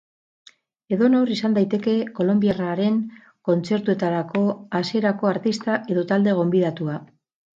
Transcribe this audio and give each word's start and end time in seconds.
Edonor 0.95 1.31
izan 1.33 1.57
daiteke 1.57 1.91
kolonbiarraren 2.19 2.97
kontzertuetako 3.49 4.41
hasierako 4.79 5.31
artista 5.35 5.77
edo 5.95 6.09
talde 6.13 6.37
gonbidatua. 6.41 6.97